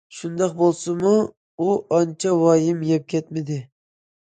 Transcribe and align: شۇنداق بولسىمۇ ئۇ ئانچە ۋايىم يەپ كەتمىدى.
شۇنداق 0.19 0.53
بولسىمۇ 0.61 1.11
ئۇ 1.67 1.77
ئانچە 1.99 2.33
ۋايىم 2.41 2.83
يەپ 2.95 3.09
كەتمىدى. 3.17 3.63